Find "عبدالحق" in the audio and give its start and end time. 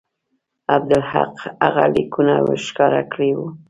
0.75-1.35